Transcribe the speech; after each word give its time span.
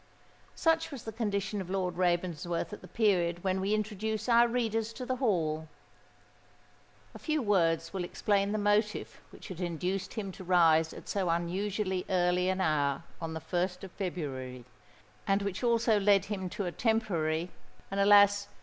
Such 0.55 0.89
was 0.89 1.03
the 1.03 1.11
condition 1.11 1.61
of 1.61 1.69
Lord 1.69 1.95
Ravensworth 1.95 2.73
at 2.73 2.81
the 2.81 2.87
period 2.87 3.43
when 3.43 3.61
we 3.61 3.75
introduce 3.75 4.27
our 4.27 4.47
readers 4.47 4.93
to 4.93 5.05
the 5.05 5.17
Hall. 5.17 5.67
A 7.13 7.19
few 7.19 7.39
words 7.39 7.93
will 7.93 8.03
explain 8.03 8.51
the 8.51 8.57
motive 8.57 9.21
which 9.29 9.49
had 9.49 9.61
induced 9.61 10.15
him 10.15 10.31
to 10.31 10.43
rise 10.43 10.91
at 10.91 11.07
so 11.07 11.29
unusually 11.29 12.03
early 12.09 12.49
an 12.49 12.61
hour 12.61 13.03
on 13.21 13.35
the 13.35 13.39
1st 13.41 13.83
of 13.83 13.91
February, 13.91 14.65
and 15.27 15.43
which 15.43 15.63
also 15.63 15.99
led 15.99 16.25
him 16.25 16.49
to 16.49 16.65
a 16.65 16.71
temporary, 16.71 17.51
and, 17.91 17.99
alas! 17.99 18.47